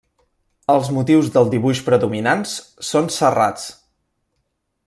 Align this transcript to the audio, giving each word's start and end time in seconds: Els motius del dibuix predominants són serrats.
Els 0.75 0.89
motius 0.95 1.29
del 1.35 1.51
dibuix 1.51 1.83
predominants 1.91 2.57
són 2.91 3.15
serrats. 3.19 3.71